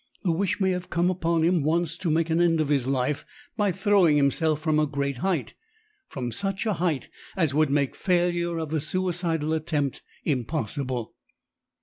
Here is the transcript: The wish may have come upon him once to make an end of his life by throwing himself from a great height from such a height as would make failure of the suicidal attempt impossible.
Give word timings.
The 0.23 0.31
wish 0.31 0.59
may 0.59 0.71
have 0.71 0.89
come 0.89 1.11
upon 1.11 1.43
him 1.43 1.61
once 1.63 1.95
to 1.97 2.09
make 2.09 2.31
an 2.31 2.41
end 2.41 2.59
of 2.59 2.69
his 2.69 2.87
life 2.87 3.23
by 3.55 3.71
throwing 3.71 4.17
himself 4.17 4.59
from 4.59 4.79
a 4.79 4.87
great 4.87 5.17
height 5.17 5.53
from 6.07 6.31
such 6.31 6.65
a 6.65 6.73
height 6.73 7.07
as 7.37 7.53
would 7.53 7.69
make 7.69 7.93
failure 7.95 8.57
of 8.57 8.69
the 8.71 8.81
suicidal 8.81 9.53
attempt 9.53 10.01
impossible. 10.23 11.13